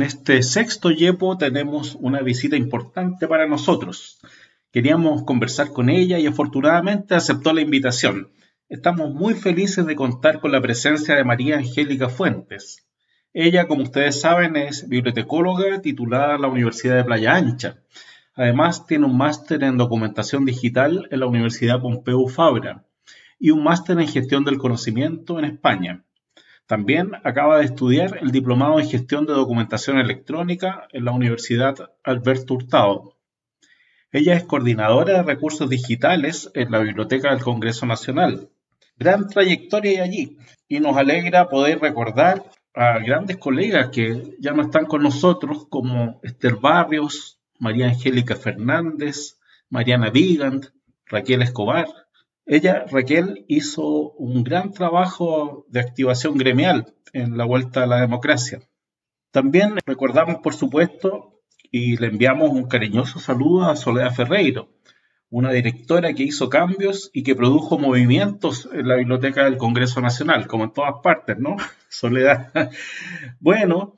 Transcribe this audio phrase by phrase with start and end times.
[0.00, 4.18] En este sexto YEPO tenemos una visita importante para nosotros.
[4.72, 8.30] Queríamos conversar con ella y afortunadamente aceptó la invitación.
[8.70, 12.88] Estamos muy felices de contar con la presencia de María Angélica Fuentes.
[13.34, 17.76] Ella, como ustedes saben, es bibliotecóloga titulada en la Universidad de Playa Ancha.
[18.34, 22.86] Además, tiene un máster en documentación digital en la Universidad Pompeu Fabra
[23.38, 26.04] y un máster en gestión del conocimiento en España.
[26.70, 31.74] También acaba de estudiar el diplomado en gestión de documentación electrónica en la Universidad
[32.04, 33.16] Alberto Hurtado.
[34.12, 38.48] Ella es coordinadora de recursos digitales en la Biblioteca del Congreso Nacional
[39.00, 40.36] gran trayectoria allí
[40.68, 46.20] y nos alegra poder recordar a grandes colegas que ya no están con nosotros como
[46.22, 49.38] Esther Barrios, María Angélica Fernández,
[49.70, 50.70] Mariana Vigand,
[51.06, 51.88] Raquel Escobar.
[52.52, 58.58] Ella, Raquel, hizo un gran trabajo de activación gremial en la vuelta a la democracia.
[59.30, 64.68] También recordamos, por supuesto, y le enviamos un cariñoso saludo a Soledad Ferreiro,
[65.28, 70.48] una directora que hizo cambios y que produjo movimientos en la biblioteca del Congreso Nacional,
[70.48, 71.54] como en todas partes, ¿no?
[71.88, 72.50] Soledad.
[73.38, 73.94] Bueno,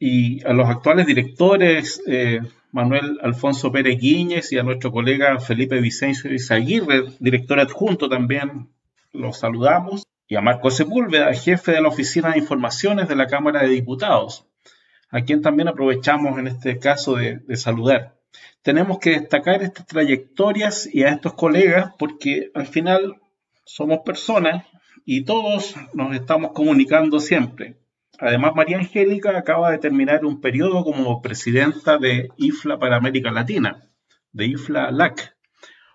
[0.00, 2.40] y a los actuales directores, eh,
[2.72, 8.70] Manuel Alfonso Pérez Guíñez y a nuestro colega Felipe Vicencio Izaguirre, director adjunto también,
[9.12, 13.62] los saludamos, y a Marco Sepúlveda, jefe de la Oficina de Informaciones de la Cámara
[13.62, 14.46] de Diputados,
[15.10, 18.16] a quien también aprovechamos en este caso de saludar
[18.62, 23.20] tenemos que destacar estas trayectorias y a estos colegas porque al final
[23.64, 24.64] somos personas
[25.04, 27.76] y todos nos estamos comunicando siempre.
[28.24, 33.90] Además, María Angélica acaba de terminar un periodo como presidenta de IFLA para América Latina,
[34.30, 35.36] de IFLA LAC,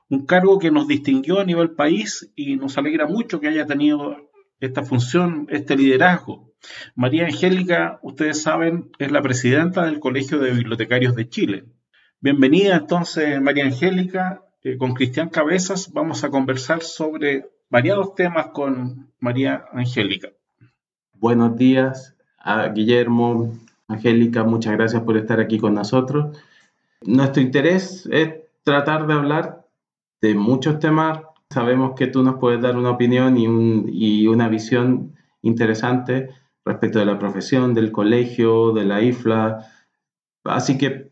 [0.09, 4.29] un cargo que nos distinguió a nivel país y nos alegra mucho que haya tenido
[4.59, 6.53] esta función, este liderazgo.
[6.95, 11.65] María Angélica, ustedes saben, es la presidenta del Colegio de Bibliotecarios de Chile
[12.19, 14.43] Bienvenida entonces María Angélica.
[14.63, 20.29] Eh, con Cristian Cabezas vamos a conversar sobre variados temas con María Angélica.
[21.13, 22.16] Buenos días
[22.47, 23.53] a Guillermo,
[23.89, 26.37] Angélica, muchas gracias por estar aquí con nosotros.
[27.01, 29.65] Nuestro interés es tratar de hablar
[30.21, 31.19] de muchos temas.
[31.49, 36.29] Sabemos que tú nos puedes dar una opinión y, una visión interesante
[36.63, 39.65] respecto de la profesión, del colegio, de la IFLA.
[40.45, 41.11] Así que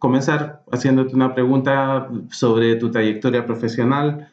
[0.00, 4.30] comenzar haciéndote una pregunta sobre tu trayectoria profesional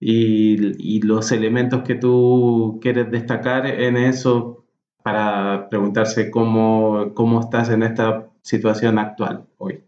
[0.00, 4.63] y, los elementos que tú quieres destacar en eso
[5.04, 9.82] para preguntarse cómo, cómo estás en esta situación actual hoy.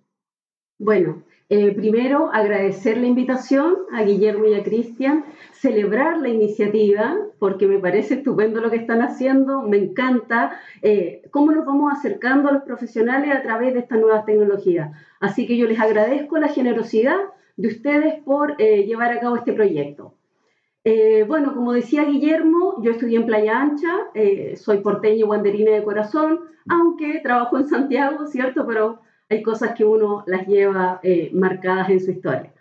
[0.78, 7.66] Bueno, eh, primero, agradecer la invitación a Guillermo y a Cristian, celebrar la iniciativa, porque
[7.66, 12.53] me parece estupendo lo que están haciendo, me encanta eh, cómo nos vamos acercando a
[12.53, 14.91] los profesionales a través de estas nuevas tecnologías.
[15.19, 17.16] Así que yo les agradezco la generosidad
[17.56, 20.16] de ustedes por eh, llevar a cabo este proyecto.
[21.26, 23.92] Bueno, como decía Guillermo, yo estudié en Playa Ancha,
[24.56, 28.66] soy porteña y guanderina de corazón, aunque trabajo en Santiago, ¿cierto?
[28.66, 32.52] Pero hay cosas que uno las lleva eh, marcadas en su historia.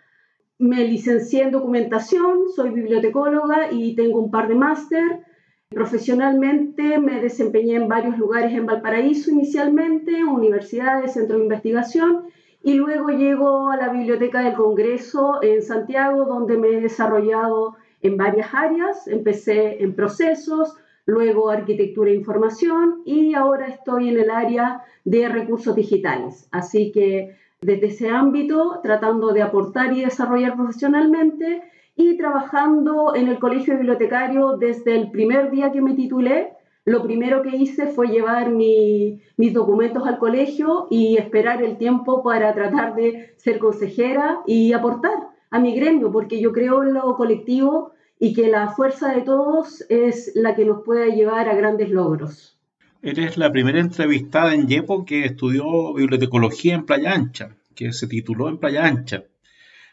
[0.58, 5.20] Me licencié en documentación, soy bibliotecóloga y tengo un par de máster.
[5.68, 12.24] Profesionalmente me desempeñé en varios lugares en Valparaíso inicialmente, universidades, centros de investigación,
[12.62, 17.76] y luego llego a la Biblioteca del Congreso en Santiago, donde me he desarrollado
[18.06, 19.06] en varias áreas.
[19.08, 25.74] Empecé en procesos, luego arquitectura e información y ahora estoy en el área de recursos
[25.74, 26.48] digitales.
[26.50, 31.62] Así que desde ese ámbito, tratando de aportar y desarrollar profesionalmente
[31.96, 36.52] y trabajando en el colegio bibliotecario desde el primer día que me titulé.
[36.84, 42.54] Lo primero que hice fue llevar mis documentos al colegio y esperar el tiempo para
[42.54, 47.92] tratar de ser consejera y aportar a mi gremio, porque yo creo en lo colectivo
[48.18, 52.56] y que la fuerza de todos es la que nos puede llevar a grandes logros.
[53.02, 58.48] Eres la primera entrevistada en Yepo que estudió bibliotecología en Playa Ancha, que se tituló
[58.48, 59.24] en Playa Ancha.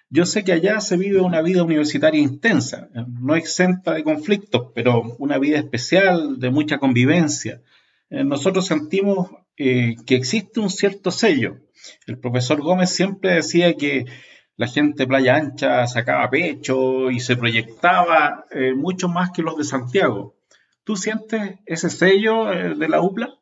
[0.10, 5.16] Yo sé que allá se vive una vida universitaria intensa, no exenta de conflictos, pero
[5.18, 7.62] una vida especial, de mucha convivencia.
[8.10, 11.58] Eh, nosotros sentimos eh, que existe un cierto sello.
[12.06, 14.06] El profesor Gómez siempre decía que
[14.56, 19.58] la gente de Playa Ancha sacaba pecho y se proyectaba eh, mucho más que los
[19.58, 20.36] de Santiago.
[20.84, 23.34] ¿Tú sientes ese sello eh, de la UPLA?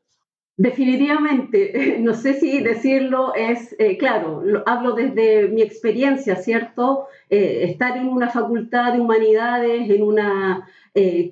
[0.56, 7.08] Definitivamente, no sé si decirlo es, eh, claro, hablo desde mi experiencia, ¿cierto?
[7.30, 10.68] Estar en una facultad de humanidades, en una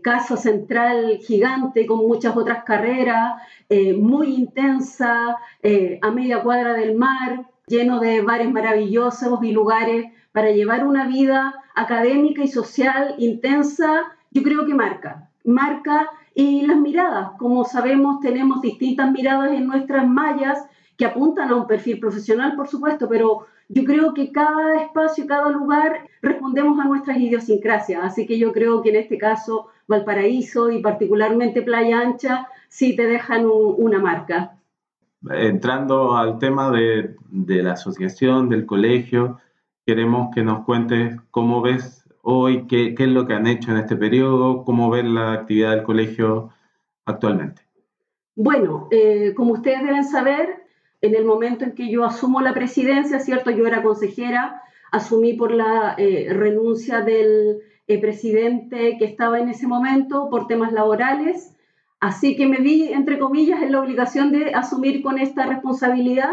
[0.01, 3.33] casa central gigante con muchas otras carreras,
[3.97, 5.35] muy intensa,
[6.01, 11.53] a media cuadra del mar, lleno de bares maravillosos y lugares para llevar una vida
[11.75, 18.61] académica y social intensa, yo creo que marca, marca y las miradas, como sabemos, tenemos
[18.61, 20.65] distintas miradas en nuestras mallas
[20.97, 25.49] que apuntan a un perfil profesional, por supuesto, pero yo creo que cada espacio, cada
[25.49, 28.03] lugar respondemos a nuestras idiosincrasias.
[28.03, 33.05] Así que yo creo que en este caso Valparaíso y particularmente Playa Ancha sí te
[33.05, 34.58] dejan una marca.
[35.29, 39.39] Entrando al tema de, de la asociación, del colegio,
[39.85, 43.95] queremos que nos cuentes cómo ves hoy, qué, es lo que han hecho en este
[43.95, 46.51] periodo, cómo ven la actividad del colegio
[47.05, 47.63] actualmente.
[48.35, 50.63] Bueno, eh, como ustedes deben saber,
[51.01, 53.51] en el momento en que yo asumo la presidencia, ¿cierto?
[53.51, 54.61] Yo era consejera,
[54.91, 60.71] asumí por la eh, renuncia del eh, presidente que estaba en ese momento por temas
[60.71, 61.55] laborales,
[61.99, 66.31] así que me vi, entre comillas, en la obligación de asumir con esta responsabilidad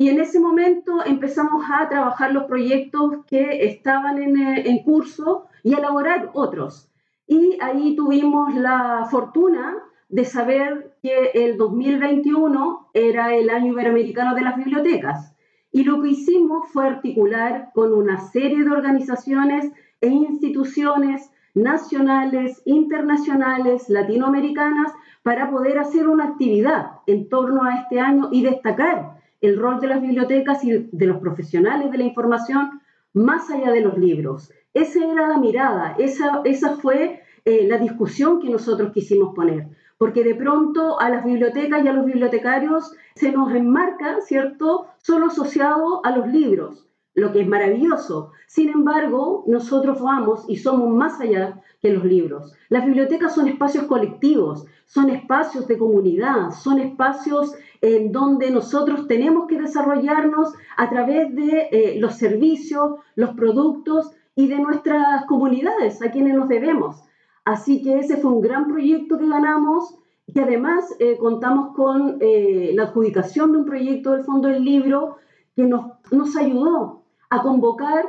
[0.00, 5.74] y en ese momento empezamos a trabajar los proyectos que estaban eh, en, curso y
[5.74, 6.90] elaborar otros.
[7.26, 9.76] Y ahí tuvimos la fortuna
[10.08, 15.36] de saber que el 2021 era el año iberoamericano de las bibliotecas.
[15.70, 19.70] Y lo que hicimos fue articular con una serie de organizaciones
[20.00, 24.92] e instituciones nacionales, internacionales, latinoamericanas,
[25.22, 29.88] para poder hacer una actividad en torno a este año y destacar el rol de
[29.88, 32.80] las bibliotecas y de los profesionales de la información
[33.12, 34.52] más allá de los libros.
[34.74, 39.66] Esa era la mirada, esa, esa fue eh, la discusión que nosotros quisimos poner,
[39.98, 45.26] porque de pronto a las bibliotecas y a los bibliotecarios se nos enmarca, ¿cierto?, solo
[45.26, 48.32] asociado a los libros, lo que es maravilloso.
[48.46, 52.54] Sin embargo, nosotros vamos y somos más allá que los libros.
[52.68, 59.46] Las bibliotecas son espacios colectivos, son espacios de comunidad, son espacios en donde nosotros tenemos
[59.46, 66.10] que desarrollarnos a través de eh, los servicios, los productos y de nuestras comunidades a
[66.10, 67.02] quienes nos debemos.
[67.44, 69.96] Así que ese fue un gran proyecto que ganamos
[70.26, 75.16] y además eh, contamos con eh, la adjudicación de un proyecto del Fondo del Libro
[75.56, 76.99] que nos, nos ayudó
[77.30, 78.04] a convocar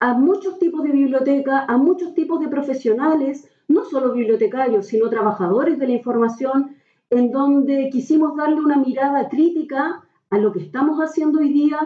[0.00, 5.78] a muchos tipos de bibliotecas, a muchos tipos de profesionales, no solo bibliotecarios, sino trabajadores
[5.78, 6.76] de la información
[7.10, 11.78] en donde quisimos darle una mirada crítica a lo que estamos haciendo hoy día,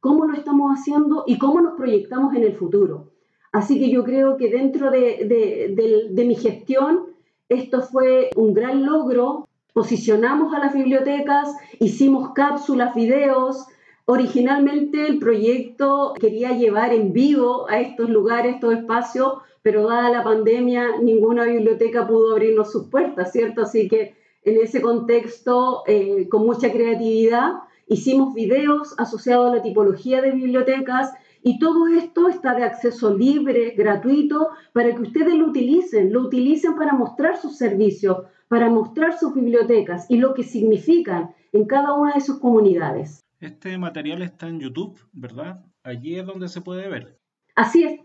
[0.00, 3.10] cómo lo estamos haciendo y cómo nos proyectamos en el futuro.
[3.52, 7.06] Así que yo creo que dentro de, de, mi gestión
[7.48, 9.48] esto fue un gran logro.
[9.72, 13.66] Posicionamos a las bibliotecas, hicimos cápsulas, videos.
[14.08, 20.22] Originalmente el proyecto quería llevar en vivo a estos lugares, estos espacios, pero dada la
[20.22, 23.62] pandemia ninguna biblioteca pudo abrirnos sus puertas, ¿cierto?
[23.62, 24.14] Así que
[24.44, 27.54] en ese contexto, eh, con mucha creatividad,
[27.88, 31.12] hicimos videos asociados a la tipología de bibliotecas
[31.42, 36.76] y todo esto está de acceso libre, gratuito, para que ustedes lo utilicen, lo utilicen
[36.76, 42.14] para mostrar sus servicios, para mostrar sus bibliotecas y lo que significan en cada una
[42.14, 43.25] de sus comunidades.
[43.40, 45.62] Este material está en YouTube, ¿verdad?
[45.82, 47.18] Allí es donde se puede ver.
[47.54, 48.00] Así es.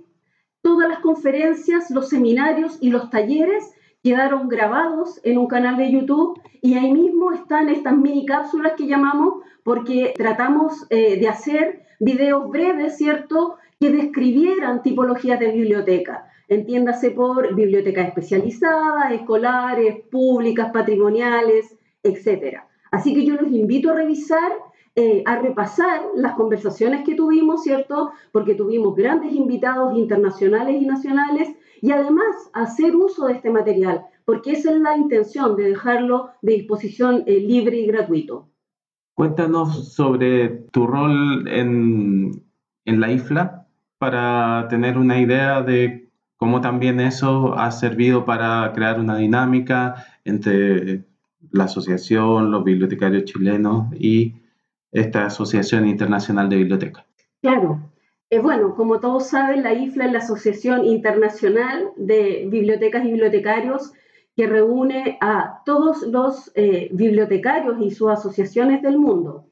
[0.62, 3.71] Todas las conferencias, los seminarios y los talleres
[4.04, 8.88] quedaron grabados en un canal de YouTube y ahí mismo están estas mini cápsulas que
[8.88, 16.26] llamamos porque tratamos eh, de hacer videos breves, ¿cierto?, que describieran tipologías de biblioteca.
[16.50, 22.59] Entiéndase por bibliotecas especializadas, escolares, públicas, patrimoniales, etc.
[22.92, 24.52] Así que yo los invito a revisar
[24.95, 28.12] eh, a repasar las conversaciones que tuvimos, ¿cierto?
[28.33, 31.50] Porque tuvimos grandes invitados internacionales y nacionales
[31.81, 36.54] y además hacer uso de este material, porque esa es la intención de dejarlo de
[36.56, 38.50] disposición eh, libre y gratuito.
[39.16, 42.44] Cuéntanos sobre tu rol en,
[42.83, 43.68] en la IFLA
[43.98, 51.06] para tener una idea de cómo también eso ha servido para crear una dinámica entre
[51.52, 54.41] la asociación, los bibliotecarios chilenos y
[54.92, 57.06] esta Asociación Internacional de Bibliotecas.
[57.42, 57.92] Claro,
[58.30, 63.92] eh, bueno, como todos saben, la IFLA es la Asociación Internacional de Bibliotecas y Bibliotecarios
[64.38, 69.48] que reúne a todos los eh, bibliotecarios y sus asociaciones del mundo.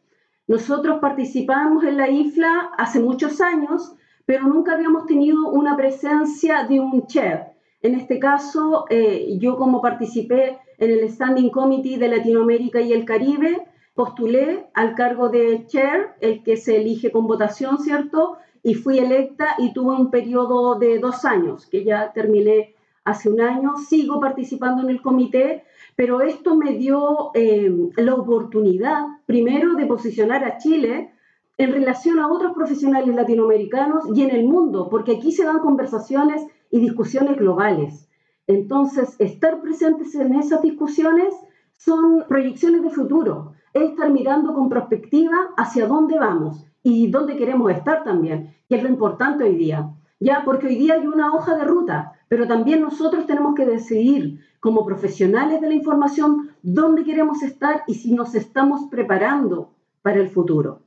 [0.47, 3.93] Nosotros participamos en la IFLA hace muchos años,
[4.25, 7.41] pero nunca habíamos tenido una presencia de un chef.
[7.81, 13.05] En este caso, eh, yo como participé en el Standing Committee de Latinoamérica y el
[13.05, 13.67] Caribe,
[13.99, 18.37] postulé al cargo de chair, el que se elige con votación, ¿cierto?
[18.63, 23.41] Y fui electa y tuve un periodo de dos años, que ya terminé hace un
[23.41, 23.75] año.
[23.75, 25.65] Sigo participando en el comité,
[25.97, 31.11] pero esto me dio eh, la oportunidad, primero, de posicionar a Chile
[31.57, 36.41] en relación a otros profesionales latinoamericanos y en el mundo, porque aquí se dan conversaciones
[36.71, 38.07] y discusiones globales.
[38.47, 41.33] Entonces, estar presentes en esas discusiones
[41.73, 47.71] son proyecciones de futuro, es estar mirando con perspectiva hacia dónde vamos y dónde queremos
[47.71, 49.89] estar también, que es lo importante hoy día.
[50.19, 54.39] Ya, porque hoy día hay una hoja de ruta, pero también nosotros tenemos que decidir
[54.59, 59.71] como profesionales de la información dónde queremos estar y si nos estamos preparando
[60.01, 60.81] para el futuro.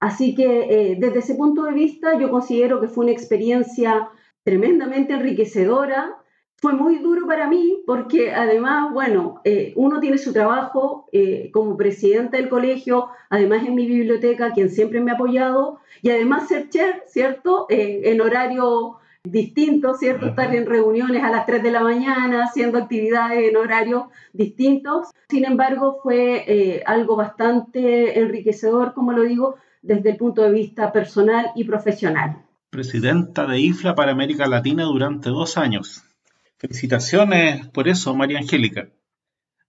[0.00, 4.08] Así que eh, desde ese punto de vista yo considero que fue una experiencia
[4.44, 6.16] tremendamente enriquecedora.
[6.60, 11.76] Fue muy duro para mí porque además, bueno, eh, uno tiene su trabajo eh, como
[11.76, 16.68] presidenta del colegio, además en mi biblioteca, quien siempre me ha apoyado, y además ser
[16.68, 17.66] chair, ¿cierto?
[17.68, 20.26] en horario distinto, ¿cierto?
[20.26, 25.08] Estar en reuniones a las 3 de la mañana, haciendo actividades en horarios distintos.
[25.28, 31.50] Sin embargo, fue algo bastante enriquecedor, como lo digo, desde el punto de vista personal
[31.54, 32.38] y profesional.
[32.70, 36.07] Presidenta de IFLA para América Latina durante dos años.
[36.58, 38.88] Felicitaciones por eso, María Angélica.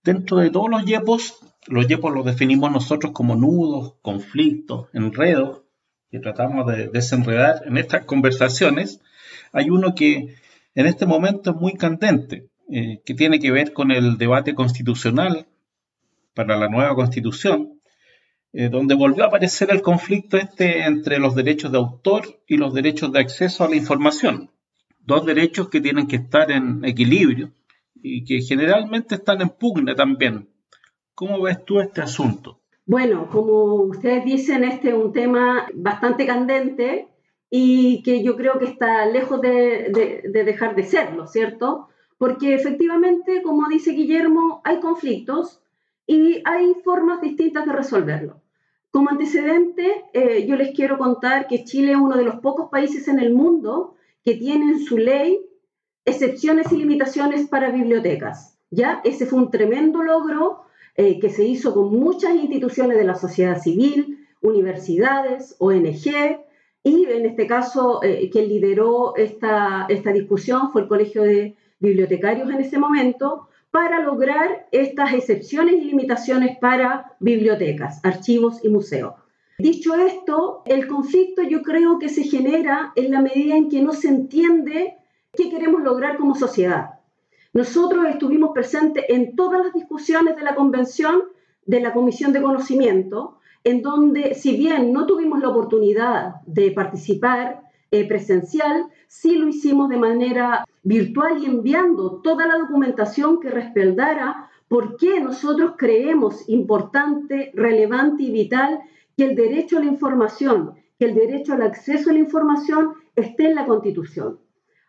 [0.02, 5.62] Dentro de todos los YEPOS, los YEPOS los definimos nosotros como nudos, conflictos, enredos,
[6.10, 9.00] que tratamos de desenredar en estas conversaciones.
[9.52, 10.34] Hay uno que
[10.74, 15.46] en este momento es muy candente, eh, que tiene que ver con el debate constitucional
[16.34, 17.80] para la nueva constitución,
[18.52, 22.74] eh, donde volvió a aparecer el conflicto este entre los derechos de autor y los
[22.74, 24.50] derechos de acceso a la información.
[25.00, 27.50] Dos derechos que tienen que estar en equilibrio
[27.94, 30.48] y que generalmente están en pugna también.
[31.14, 32.60] ¿Cómo ves tú este asunto?
[32.86, 37.08] Bueno, como ustedes dicen, este es un tema bastante candente
[37.50, 41.88] y que yo creo que está lejos de, de dejar de serlo, ¿cierto?
[42.18, 45.62] Porque efectivamente, como dice Guillermo, hay conflictos
[46.06, 48.42] y hay formas distintas de resolverlo.
[48.90, 53.06] Como antecedente, eh, yo les quiero contar que Chile es uno de los pocos países
[53.06, 55.40] en el mundo que tiene en su ley
[56.04, 58.58] excepciones y limitaciones para bibliotecas.
[58.70, 59.00] ¿ya?
[59.04, 60.62] Ese fue un tremendo logro
[60.96, 66.40] eh, que se hizo con muchas instituciones de la sociedad civil, universidades, ONG,
[66.82, 72.48] y en este caso, eh, quien lideró esta, esta discusión fue el Colegio de Bibliotecarios
[72.50, 79.14] en ese momento, para lograr estas excepciones y limitaciones para bibliotecas, archivos y museos.
[79.60, 83.92] Dicho esto, el conflicto yo creo que se genera en la medida en que no
[83.92, 84.96] se entiende
[85.34, 87.00] qué queremos lograr como sociedad.
[87.52, 91.24] Nosotros estuvimos presentes en todas las discusiones de la convención
[91.66, 97.60] de la Comisión de Conocimiento, en donde si bien no tuvimos la oportunidad de participar
[97.90, 104.48] eh, presencial, sí lo hicimos de manera virtual y enviando toda la documentación que respaldara
[104.68, 108.80] por qué nosotros creemos importante, relevante y vital
[109.20, 113.48] que el derecho a la información, que el derecho al acceso a la información esté
[113.48, 114.38] en la Constitución.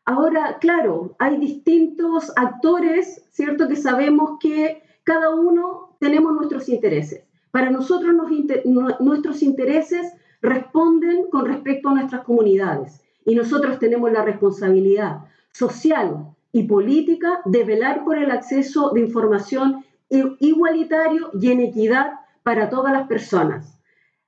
[0.06, 3.68] Ahora, claro, hay distintos actores, ¿cierto?
[3.68, 7.26] Que sabemos que cada uno tenemos nuestros intereses.
[7.52, 8.16] Para nosotros
[9.02, 16.64] nuestros intereses responden con respecto a nuestras comunidades y nosotros tenemos la responsabilidad social y
[16.64, 23.10] política de velar por el acceso de información igualitario y en equidad para todas las
[23.10, 23.81] personas.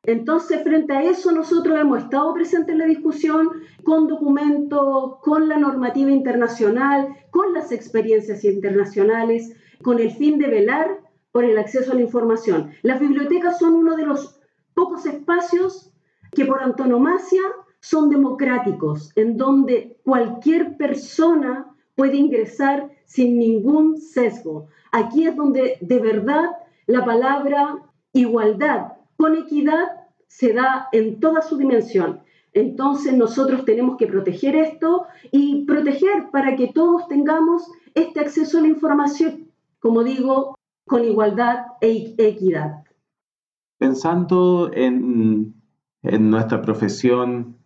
[0.06, 3.50] Entonces, frente a eso, nosotros hemos estado presentes en la discusión
[3.84, 11.00] con documentos, con la normativa internacional, con las experiencias internacionales, con el fin de velar
[11.32, 12.72] por el acceso a la información.
[12.82, 14.42] Las bibliotecas son uno de los
[14.74, 15.92] pocos espacios
[16.32, 17.42] que por antonomasia
[17.80, 24.68] son democráticos, en donde cualquier persona puede ingresar sin ningún sesgo.
[24.92, 26.50] Aquí es donde de verdad
[26.88, 27.78] la palabra
[28.12, 29.86] igualdad con equidad
[30.28, 32.22] se da en toda su dimensión.
[32.54, 38.62] Entonces nosotros tenemos que proteger esto y proteger para que todos tengamos este acceso a
[38.62, 42.84] la información, como digo, con igualdad e equidad.
[43.80, 45.54] Pensando en
[46.04, 47.58] en nuestra profesión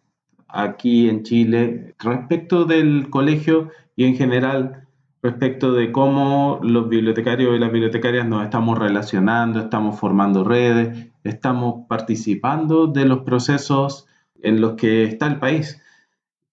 [0.47, 4.86] aquí en Chile respecto del colegio y en general
[5.21, 11.87] respecto de cómo los bibliotecarios y las bibliotecarias nos estamos relacionando, estamos formando redes, estamos
[11.87, 14.07] participando de los procesos
[14.41, 15.81] en los que está el país.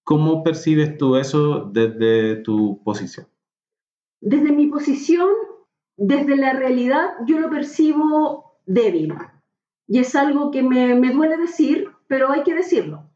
[0.03, 3.27] ¿Cómo percibes tú eso desde tu posición?
[4.25, 5.29] desde mi posición,
[5.99, 9.15] desde la realidad, yo lo percibo débil.
[9.87, 13.11] Y es algo que me, me duele decir, pero hay que decirlo,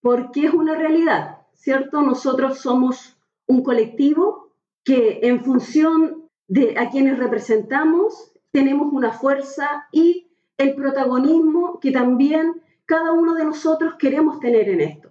[0.00, 2.00] porque es una realidad, ¿cierto?
[2.00, 4.45] Nosotros somos un colectivo
[4.86, 12.62] que en función de a quienes representamos, tenemos una fuerza y el protagonismo que también
[12.86, 15.10] cada uno de nosotros queremos tener en esto.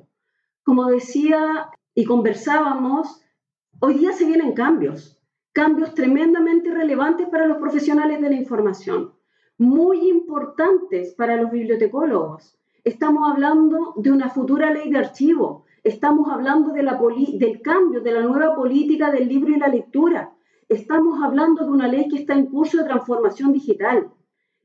[0.63, 3.22] Como decía y conversábamos,
[3.82, 9.13] hoy día se vienen cambios, cambios tremendamente relevantes para los profesionales de la información,
[9.58, 12.58] muy importantes para los bibliotecólogos.
[12.86, 16.99] Estamos hablando de una futura ley de archivo, estamos hablando de la
[17.33, 20.33] del cambio, de la nueva política del libro y la lectura,
[20.67, 24.11] estamos hablando de una ley que está en curso de transformación digital.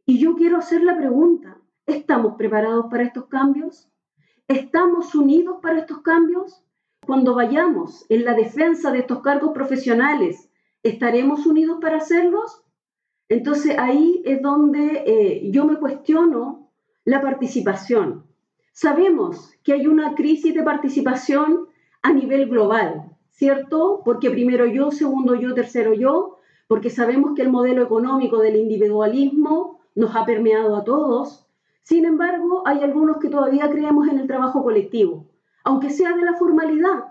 [0.06, 3.86] Y yo quiero hacer la pregunta, ¿estamos preparados para estos cambios?
[4.48, 6.64] ¿Estamos unidos para estos cambios?
[7.06, 10.50] Cuando vayamos en la defensa de estos cargos profesionales,
[10.82, 12.64] ¿estaremos unidos para hacerlos?
[13.28, 16.72] Entonces ahí es donde eh, yo me cuestiono
[17.04, 18.29] la participación.
[18.72, 21.68] Sabemos que hay una crisis de participación
[22.02, 24.02] a nivel global, ¿cierto?
[24.04, 29.80] Porque primero yo, segundo yo, tercero yo, porque sabemos que el modelo económico del individualismo
[29.94, 31.46] nos ha permeado a todos.
[31.82, 35.26] Sin embargo, hay algunos que todavía creemos en el trabajo colectivo,
[35.64, 37.06] aunque sea de la formalidad,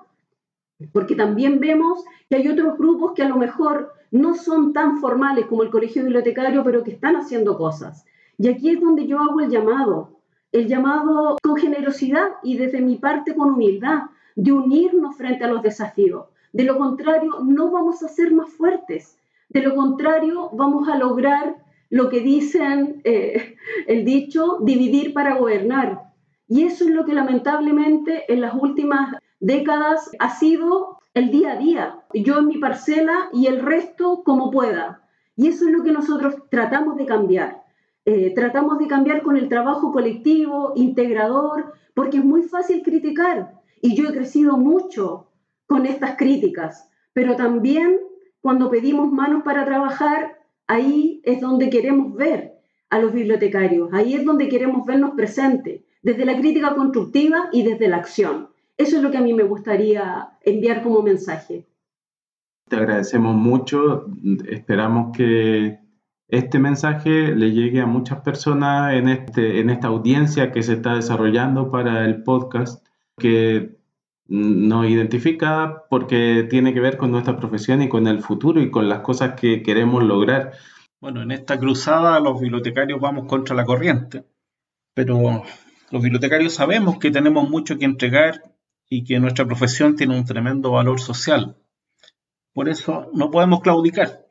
[0.94, 5.46] porque también vemos que hay otros grupos que a lo mejor no son tan formales
[5.48, 8.06] como el colegio bibliotecario, pero que están haciendo cosas.
[8.38, 10.19] Y aquí es donde yo hago el llamado,
[10.52, 14.04] el llamado con generosidad y desde mi parte con humildad,
[14.36, 16.26] de unirnos frente a los desafíos.
[16.54, 19.18] De lo contrario, no vamos a ser más fuertes.
[19.50, 21.58] De lo contrario, vamos a lograr
[21.90, 23.56] lo que dicen eh,
[23.88, 26.04] el dicho, dividir para gobernar.
[26.48, 31.58] Y eso es lo que lamentablemente en las últimas décadas ha sido el día a
[31.58, 32.00] día.
[32.14, 35.04] Yo en mi parcela y el resto como pueda.
[35.36, 37.64] Y eso es lo que nosotros tratamos de cambiar.
[38.06, 43.96] Eh, tratamos de cambiar con el trabajo colectivo, integrador, porque es muy fácil criticar, y
[43.96, 45.28] yo he crecido mucho
[45.68, 48.00] con estas críticas, pero también
[48.42, 52.54] cuando pedimos manos para trabajar, ahí es donde queremos ver
[52.90, 57.88] a los bibliotecarios, ahí es donde queremos vernos presentes, desde la crítica constructiva y desde
[57.90, 58.50] la acción.
[58.78, 61.68] Eso es lo que a mí me gustaría enviar como mensaje.
[62.70, 64.06] Te agradecemos mucho,
[64.48, 65.79] esperamos que
[66.30, 70.96] este mensaje le llegue a muchas personas en, este, en esta audiencia que se está
[70.96, 72.86] desarrollando para el podcast
[73.18, 73.80] que
[74.28, 78.88] nos identifica porque tiene que ver con nuestra profesión y con el futuro y con
[78.88, 80.54] las cosas que queremos lograr.
[81.02, 84.24] Bueno, en esta cruzada los bibliotecarios vamos contra la corriente,
[84.94, 85.44] pero
[85.90, 88.54] los bibliotecarios sabemos que tenemos mucho que entregar
[88.88, 91.58] y que nuestra profesión tiene un tremendo valor social.
[92.54, 94.29] Por eso no podemos claudicar.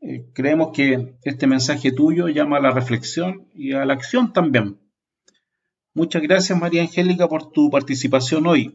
[0.00, 4.78] Eh, creemos que este mensaje tuyo llama a la reflexión y a la acción también.
[5.94, 8.72] Muchas gracias María Angélica por tu participación hoy.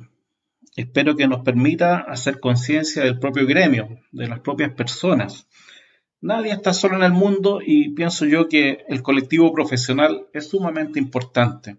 [0.76, 5.48] Espero que nos permita hacer conciencia del propio gremio, de las propias personas.
[6.20, 11.00] Nadie está solo en el mundo y pienso yo que el colectivo profesional es sumamente
[11.00, 11.78] importante.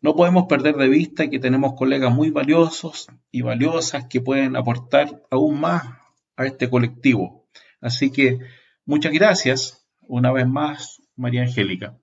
[0.00, 5.22] No podemos perder de vista que tenemos colegas muy valiosos y valiosas que pueden aportar
[5.30, 5.84] aún más
[6.36, 7.45] a este colectivo.
[7.86, 8.40] Así que
[8.84, 11.96] muchas gracias una vez más, María Angélica.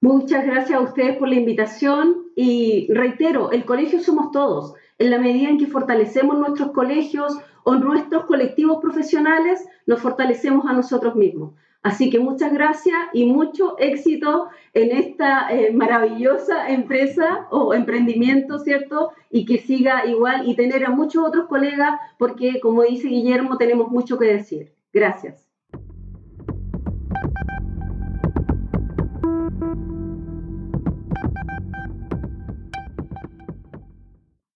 [0.00, 4.74] Muchas gracias a ustedes por la invitación y reitero, el colegio somos todos.
[4.98, 10.72] En la medida en que fortalecemos nuestros colegios o nuestros colectivos profesionales, nos fortalecemos a
[10.72, 11.54] nosotros mismos.
[11.82, 19.12] Así que muchas gracias y mucho éxito en esta eh, maravillosa empresa o emprendimiento, ¿cierto?
[19.30, 23.90] Y que siga igual y tener a muchos otros colegas porque, como dice Guillermo, tenemos
[23.90, 24.74] mucho que decir.
[24.92, 25.50] Gracias.